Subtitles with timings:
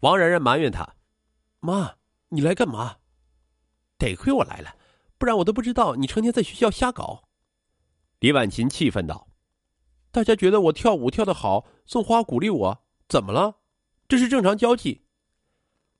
[0.00, 0.94] 王然然埋怨他
[1.60, 1.96] ：“妈，
[2.28, 2.98] 你来干嘛？
[3.98, 4.76] 得亏我来了，
[5.18, 7.28] 不然我都不知道你成天在学校瞎搞。”
[8.20, 9.28] 李婉琴气愤道
[10.12, 13.56] ：“大家觉得我跳舞跳得好，送花鼓励我，怎么了？
[14.06, 15.04] 这是正常交际。”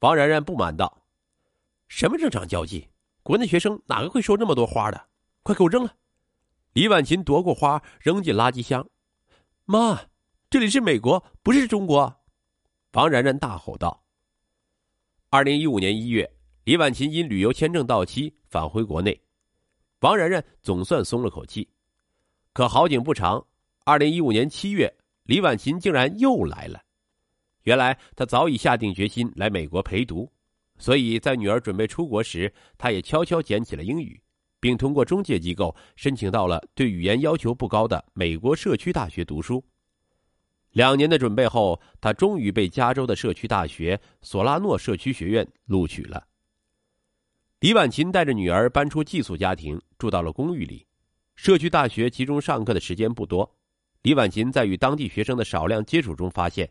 [0.00, 1.02] 王然然不满道
[1.88, 2.90] ：“什么正常交际？
[3.22, 5.08] 国内学生哪个会收这么多花的？
[5.42, 5.96] 快给我扔了！”
[6.74, 8.88] 李婉琴夺过花扔进垃圾箱。
[9.66, 10.02] “妈，
[10.48, 12.18] 这里是美国，不是中国。”
[12.92, 14.02] 王然然大吼道
[15.30, 16.28] ：“二零一五年一月，
[16.64, 19.20] 李婉琴因旅游签证到期返回国内，
[20.00, 21.68] 王然然总算松了口气。
[22.52, 23.46] 可好景不长，
[23.84, 26.82] 二零一五年七月，李婉琴竟然又来了。
[27.62, 30.28] 原来她早已下定决心来美国陪读，
[30.76, 34.20] 所以在女儿准备出国时，她也悄悄捡起了英语，
[34.58, 39.64] 并通过中介机构申请到了对语言要求不高的美国社区大学读书。”
[40.72, 46.24] 两年的准备后，他终于被加州的社区大学索拉诺社区学院录取了。
[47.58, 50.86] 李婉琴带着女儿搬出寄宿家庭，住到了公寓里。
[51.34, 53.50] 社区大学集中上课的时间不多，
[54.02, 56.70] 李婉琴在与当地学生的少量接触中发现，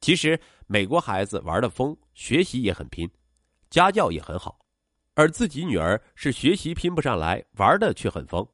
[0.00, 3.08] 其实美国孩子玩的疯，学习也很拼，
[3.70, 4.58] 家教也很好，
[5.14, 8.46] 而自己女儿是学习拼不上来，玩的却很疯，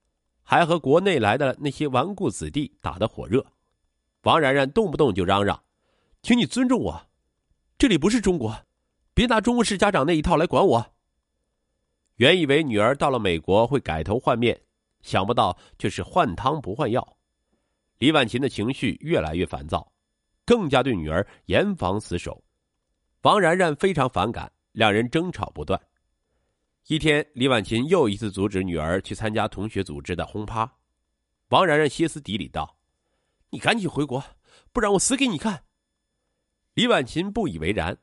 [0.42, 3.44] 还和国内来的那些顽固子弟打得火热。
[4.22, 5.62] 王然然动不动就嚷嚷
[6.22, 7.08] ：“请你尊重我，
[7.78, 8.66] 这里不是中国，
[9.14, 10.94] 别拿中国式家长那一套来管我。”
[12.16, 14.60] 原以为女儿到了美国会改头换面，
[15.02, 17.16] 想不到却是换汤不换药。
[17.98, 19.92] 李婉琴的情绪越来越烦躁，
[20.44, 22.42] 更加对女儿严防死守。
[23.22, 25.80] 王然然非常反感，两人争吵不断。
[26.86, 30.72] 一天，李婉琴又一次阻止女儿去参加同学组织的轰趴，
[31.48, 32.78] 王然然歇斯底里道。
[33.50, 34.22] 你赶紧回国，
[34.72, 35.64] 不然我死给你看！
[36.74, 37.98] 李婉琴不以为然。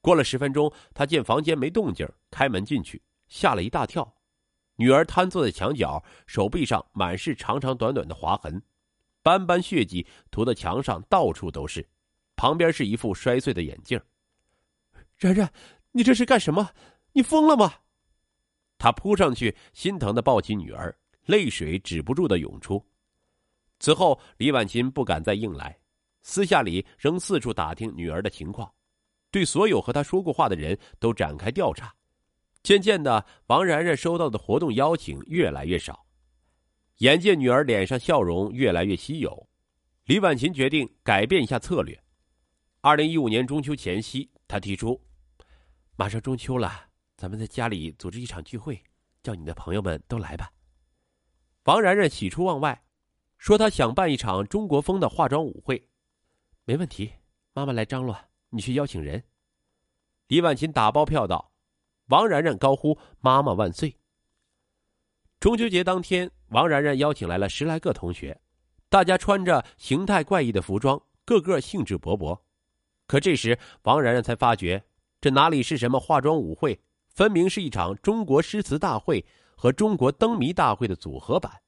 [0.00, 4.16] 过了十分钟，她见房间没动静，开门进去，吓了一大跳。
[4.76, 8.62] 女儿瘫坐在墙角，手臂上满是长长短短的划痕，
[9.22, 11.88] 斑斑血迹涂的墙上到处都是。
[12.36, 14.00] 旁边是一副摔碎的眼镜。
[15.16, 15.52] 然然，
[15.92, 16.70] 你这是干什么？
[17.12, 17.74] 你疯了吗？
[18.76, 20.94] 他扑上去，心疼的抱起女儿，
[21.26, 22.84] 泪水止不住的涌出。
[23.84, 25.78] 此后，李婉琴不敢再硬来，
[26.22, 28.72] 私下里仍四处打听女儿的情况，
[29.30, 31.94] 对所有和她说过话的人都展开调查。
[32.62, 36.06] 渐渐的，王然然收到的活动邀请越来越少。
[37.00, 39.46] 眼见女儿脸上笑容越来越稀有，
[40.06, 42.02] 李婉琴决定改变一下策略。
[42.80, 44.98] 二零一五年中秋前夕，她提出
[45.94, 46.86] ：“马上中秋了，
[47.18, 48.82] 咱们在家里组织一场聚会，
[49.22, 50.50] 叫你的朋友们都来吧。”
[51.64, 52.80] 王然然喜出望外。
[53.44, 55.86] 说他想办一场中国风的化妆舞会，
[56.64, 57.12] 没问题。
[57.52, 58.18] 妈妈来张罗，
[58.48, 59.22] 你去邀请人。
[60.28, 61.52] 李婉琴打包票道。
[62.06, 63.94] 王然然高呼：“妈妈万岁！”
[65.38, 68.40] 中秋节当天，王然然邀请来了十来个同学，
[68.88, 72.40] 大家穿着形态怪异的服装，个个兴致勃勃。
[73.06, 74.82] 可这时，王然然才发觉，
[75.20, 79.22] 这哪里是什么化妆舞会，分明是一场中国诗词大会
[79.54, 81.60] 和中国灯谜大会的组合版。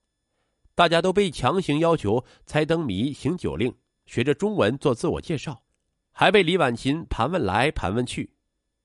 [0.77, 5.65] 大家都被强行要求猜灯谜、行酒令、学着中文做自我介绍，
[6.13, 8.31] 还被李婉琴盘问来盘问去。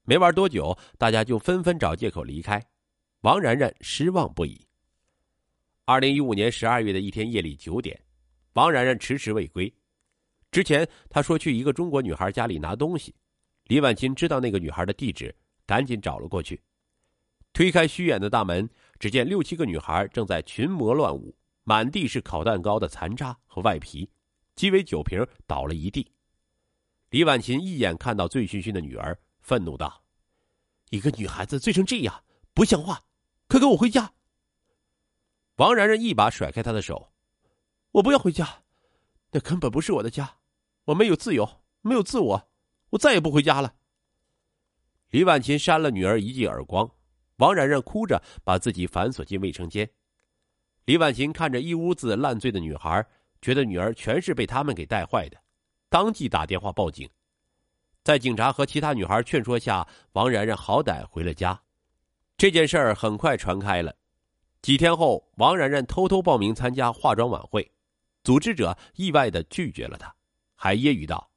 [0.06, 2.66] 没玩多久，大家就纷纷找借口离开。
[3.24, 4.66] 王然然失望不已。
[5.84, 8.02] 二零一五年十二月的一天夜里九点，
[8.54, 9.72] 王然然迟迟未归。
[10.50, 13.14] 之前他说去一个中国女孩家里拿东西，
[13.66, 15.36] 李婉琴知道那个女孩的地址，
[15.66, 16.62] 赶紧找了过去。
[17.52, 21.36] 推开虚掩的大门，只见六七个女孩正在群魔乱舞。
[21.64, 24.10] 满地是烤蛋糕的残渣和外皮，
[24.56, 26.12] 鸡尾酒瓶倒了一地。
[27.10, 30.04] 李婉琴一眼看到醉醺醺的女儿，愤怒道
[30.90, 32.24] ：“一个女孩子醉成这样，
[32.54, 33.04] 不像话！
[33.48, 34.14] 快跟我回家！”
[35.58, 37.12] 王然然一把甩开她的手
[37.92, 38.64] ：“我不要回家，
[39.32, 40.38] 那根本不是我的家，
[40.86, 42.50] 我没有自由，没有自我，
[42.92, 43.76] 我再也不回家了。”
[45.12, 46.90] 李婉琴扇了女儿一记耳光，
[47.36, 49.92] 王然然哭着把自己反锁进卫生间。
[50.86, 53.06] 李婉琴看着一屋子烂醉的女孩，
[53.42, 55.38] 觉得女儿全是被他们给带坏的，
[55.90, 57.10] 当即打电话报警。
[58.04, 61.62] 在警察和其他女孩劝说下，王然然好歹回了家。
[62.36, 63.96] 这件事儿很快传开了。
[64.64, 67.72] 几天后，王然然偷偷报名参加化妆晚会，
[68.24, 70.14] 组织者意外的拒绝了她，
[70.56, 71.30] 还揶揄道：“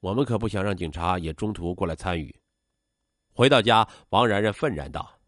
[0.00, 2.34] 我们可不想让警察也中途过来参与。”
[3.32, 5.18] 回到家，王然然愤然道：“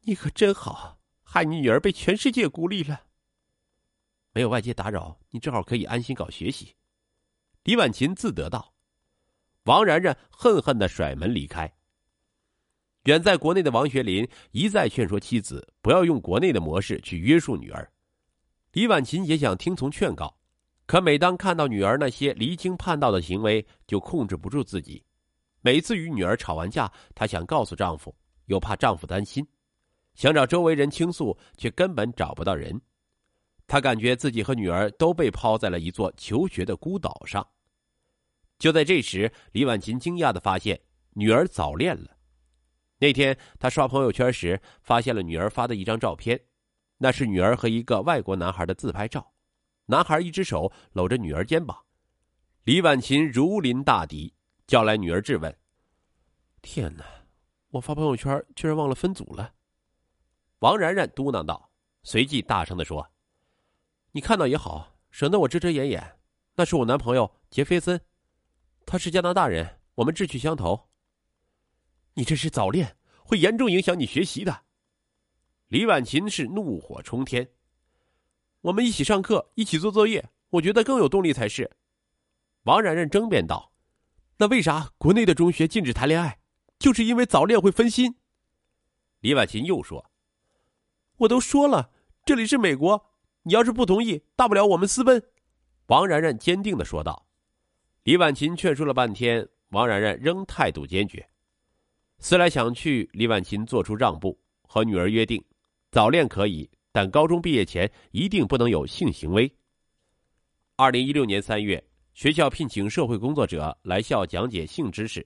[0.00, 0.98] 你可真好。”
[1.34, 3.00] 害你女儿被全世界孤立了。
[4.30, 6.72] 没有外界打扰，你正好可以安心搞学习。
[7.64, 8.72] 李婉琴自得道
[9.66, 11.68] ：“王然然恨恨的甩门离开。
[13.06, 17.92] 远在国内的王学林一再劝说妻子不要用国内的模式去约束女儿。
[18.70, 20.38] 李婉琴也想听从劝告，
[20.86, 25.04] 可每当看到女儿那些离经叛道的行为，就控制不住自己。
[25.62, 28.14] 每次与女儿吵完架，她想告诉丈夫，
[28.46, 29.44] 又怕丈夫担心，
[30.14, 32.80] 想找周围人倾诉，却根本找不到人。
[33.66, 37.46] 他感觉自己和女儿都被抛在了一座求学的孤岛上。
[38.58, 40.80] 就在这时，李婉琴惊讶的发现
[41.14, 42.16] 女儿早恋了。
[42.98, 46.40] 那天，她刷朋友圈时，发现了女儿发的一张照片，
[46.98, 49.32] 那是女儿和一个外国男孩的自拍照，
[49.86, 51.76] 男孩一只手搂着女儿肩膀。
[52.64, 54.32] 李婉琴如临大敌，
[54.66, 55.54] 叫来女儿质问
[56.62, 57.04] ：“天哪，
[57.70, 59.52] 我发朋友圈居然忘了分组了。”
[60.64, 61.70] 王然然嘟囔道，
[62.04, 63.10] 随即大声的说
[64.12, 66.18] ：“你看到也好，省得我遮遮掩掩。
[66.54, 68.00] 那是我男朋友杰菲森，
[68.86, 70.88] 他是加拿大人，我们志趣相投。”
[72.14, 72.96] 你这是早恋，
[73.26, 74.62] 会严重影响你学习的。
[75.66, 77.46] 李婉琴是怒火冲天。
[78.62, 81.70] 我们一起上课，一起做作业，我觉得更有动力才是。
[82.62, 83.70] 王然然争辩道
[84.40, 86.38] ：“那为啥国内的中学禁止谈恋爱？
[86.78, 88.16] 就是因为早恋会分心。”
[89.20, 90.10] 李婉琴又说
[91.18, 91.90] ：“我都说了，
[92.24, 93.10] 这里是美国，
[93.42, 95.22] 你要是不同意，大不了我们私奔。”
[95.86, 97.26] 王然然坚定的说道。
[98.04, 101.26] 李婉琴劝说了半天，王然然仍态度坚决。
[102.18, 105.42] 思来想去，李婉琴做出让步，和女儿约定：
[105.90, 109.50] 早恋可以，但高中毕业前一定不能有性行为。
[110.76, 111.82] 二零一六年三月，
[112.14, 115.24] 学校聘请社会工作者来校讲解性知识，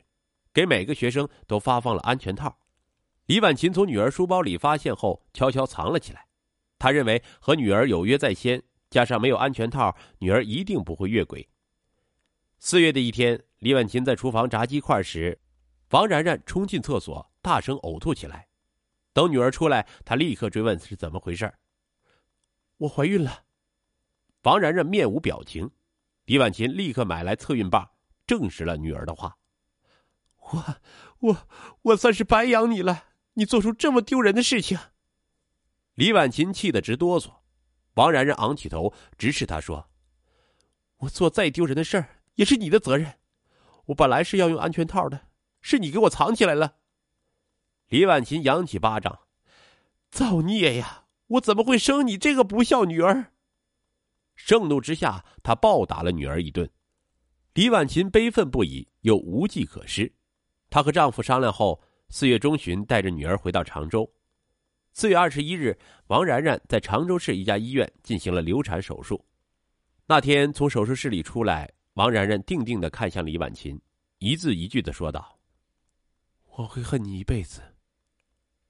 [0.53, 2.55] 给每个学生都发放了安全套。
[3.29, 6.27] 李婉琴从女儿书包里发现后，悄悄藏了起来。
[6.79, 11.47] 她认为和女儿有约在先，加上没有安全套，女儿一定不会越轨。
[12.59, 15.39] 四月的一天，李婉琴在厨房炸鸡块时。
[15.91, 18.49] 王然然冲进厕所，大声呕吐起来。
[19.13, 21.53] 等女儿出来，她立刻追问是怎么回事
[22.79, 23.45] 我怀孕了。
[24.45, 25.71] 王然然面无表情。
[26.25, 27.91] 李婉琴立刻买来测孕棒，
[28.27, 29.37] 证实了女儿的话。
[30.39, 30.65] 我
[31.19, 31.49] 我
[31.83, 33.05] 我算是白养你了，
[33.39, 34.77] 你做出这么丢人的事情。
[35.95, 37.31] 李婉琴气得直哆嗦。
[37.95, 39.89] 王然然昂起头，直视她说
[40.99, 43.15] ：“我做再丢人的事儿，也是你的责任。
[43.87, 45.29] 我本来是要用安全套的。”
[45.61, 46.77] 是你给我藏起来了。
[47.89, 49.21] 李婉琴扬起巴掌，
[50.11, 51.07] 造孽呀！
[51.27, 53.33] 我怎么会生你这个不孝女儿？
[54.35, 56.71] 盛怒之下，他暴打了女儿一顿。
[57.55, 60.15] 李婉琴悲愤不已，又无计可施。
[60.71, 64.11] 她和丈夫商量后，四月中旬带着女儿回到常州。
[64.93, 69.23] 四月二十一日，王然然在常州市一家医院进行了流产手术。
[70.07, 73.79] 那天从手术室里出来，王然然定定的看向李婉琴，
[74.19, 75.39] 一字一句的说道。
[76.57, 77.61] 我会恨你一辈子。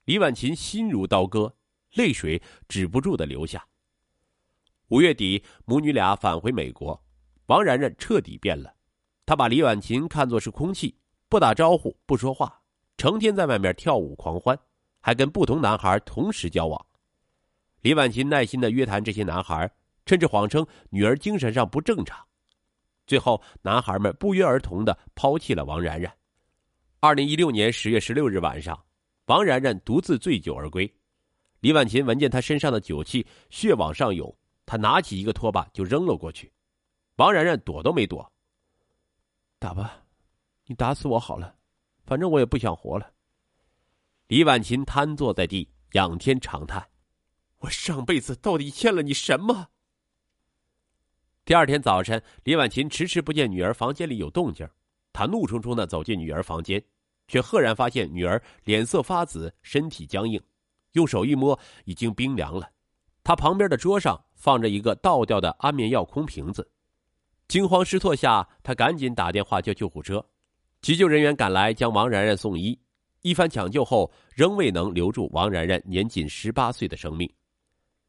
[0.03, 1.55] 李婉琴心如刀割，
[1.93, 3.65] 泪水止不住的流下。
[4.89, 7.01] 五月底，母女俩返回美国，
[7.45, 8.75] 王然然彻底变了。
[9.25, 10.97] 她把李婉琴看作是空气，
[11.29, 12.58] 不打招呼，不说话，
[12.99, 14.59] 成天在外面跳舞狂欢，
[14.99, 16.85] 还跟不同男孩同时交往。
[17.79, 19.71] 李婉琴耐心的约谈这些男孩，
[20.05, 22.19] 甚至谎称女儿精神上不正常。
[23.07, 26.13] 最后，男孩们不约而同的抛弃了王然然。
[26.99, 28.77] 二零一六年十月十六日晚上，
[29.27, 30.93] 王然然独自醉酒而归。
[31.61, 34.35] 李婉琴闻见他身上的酒气，血往上涌，
[34.65, 36.51] 他拿起一个拖把就扔了过去。
[37.15, 38.29] 王然然躲都没躲。
[39.57, 40.03] 打吧，
[40.65, 41.55] 你打死我好了，
[42.09, 43.11] 反正我也不想活了。
[44.29, 46.83] 李婉琴瘫坐在地，仰天长叹
[47.61, 49.67] ：“我上辈子到底欠了你什么？”
[51.45, 54.67] 第二天早晨，李婉琴迟迟不见女儿房间里有动静。
[55.13, 56.83] 她怒冲冲的走进女儿房间，
[57.27, 60.41] 却赫然发现女儿脸色发紫，身体僵硬，
[60.93, 62.67] 用手一摸，已经冰凉了。
[63.23, 66.71] 她旁边的桌上放着一个倒掉的安眠药空瓶子，
[67.47, 70.25] 惊慌失措下，她赶紧打电话叫救护车。
[70.81, 72.77] 急救人员赶来，将王然然送医。
[73.21, 77.29] 一番抢救后，仍未能留住王然然年仅十八岁的生命。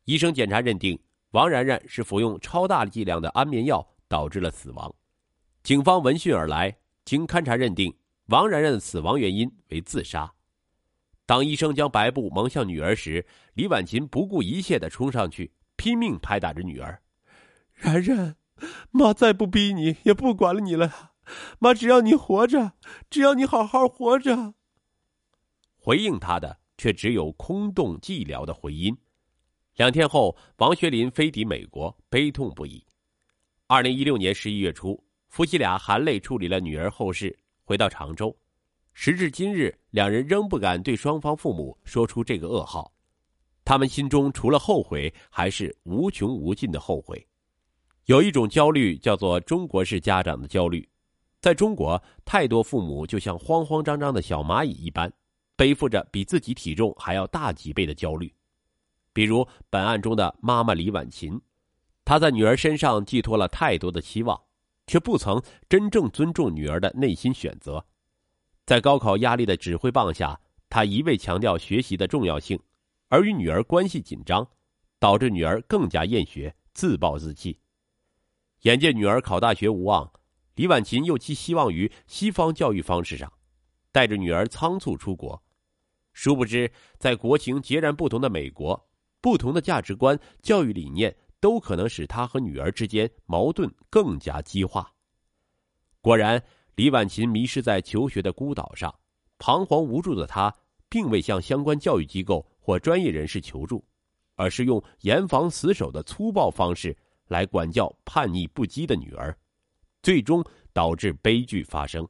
[0.04, 0.98] 医生检查认定，
[1.32, 4.94] 王然然是服用超大剂量的安眠药导致了死亡。
[5.62, 6.76] 警方闻讯而来。
[7.06, 7.92] 经勘查认定，
[8.26, 10.30] 王然然的死亡原因为自杀。
[11.26, 17.02] 当医生将白布蒙向女儿时，李婉琴不顾一切的冲上去，拼命拍打着女儿
[17.74, 18.36] ：“然然，
[18.92, 21.09] 妈再不逼你，也不管了你了。
[21.58, 22.72] 妈只要你活着，
[23.08, 24.54] 只要你好好活着。”
[25.76, 28.96] 回应他的却只有空洞寂寥的回音。
[29.76, 32.84] 两天后，王学林飞抵美国，悲痛不已。
[33.66, 35.02] 二零一六年十一月初。
[35.30, 38.36] 夫妻俩含泪处理了女儿后事，回到常州。
[38.94, 42.92] 时至今日，两人仍不敢对双方父母说出这个噩耗，
[43.64, 47.24] 他们心中除了后悔，还是无穷无尽的后悔。
[48.06, 50.89] 有一种焦虑叫做中国式家长的焦虑，
[51.40, 55.10] 在中国，太多父母就像慌慌张张的小蚂蚁一般，
[55.56, 58.32] 背负着比自己体重还要大几倍的焦虑。
[59.12, 61.40] 比如本案中的妈妈李婉琴，
[62.04, 64.38] 她在女儿身上寄托了太多的期望，
[64.86, 67.84] 却不曾真正尊重女儿的内心选择。
[68.66, 72.60] 在高考压力的指挥棒下，他一味强调学习的重要性，
[73.08, 74.46] 而与女儿关系紧张，
[74.98, 77.58] 导致女儿更加厌学，自暴自弃。
[78.62, 80.12] 眼见女儿考大学无望，
[80.60, 83.32] 李婉琴又寄希望于西方教育方式上，
[83.90, 85.42] 带着女儿仓促出国。
[86.12, 88.86] 殊不知，在国情截然不同的美国，
[89.22, 94.92] 不同的价值观、教育理念都可能使他和女儿之间矛盾更加激化。
[96.02, 96.42] 果然。
[96.76, 98.94] 李婉琴迷失在求学的孤岛上，
[99.38, 100.54] 彷徨无助的她，
[100.88, 103.82] 并未向相关教育机构或专业人士求助，
[104.34, 106.96] 而是用严防死守的粗暴方式
[107.28, 109.36] 来管教叛逆不羁的女儿，
[110.02, 112.06] 最终导致悲剧发生。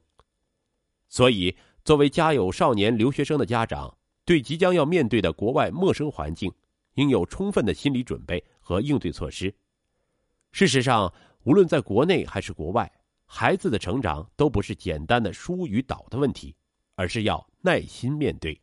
[1.07, 6.51] 所以，作为家有少年留学生的家长，对即将要面对的国外陌生环境，
[6.93, 9.53] 应有充分的心理准备和应对措施。
[10.51, 12.91] 事实上，无论在国内还是国外。
[13.33, 16.53] 孩子的成长都不是简单的输与倒的问题，
[16.95, 18.59] 而是要耐心面对。